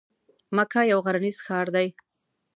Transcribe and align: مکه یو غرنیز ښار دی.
مکه 0.55 0.81
یو 0.91 0.99
غرنیز 1.05 1.37
ښار 1.45 1.67
دی. 1.75 1.87